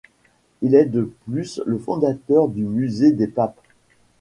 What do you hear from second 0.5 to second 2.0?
Il est de plus le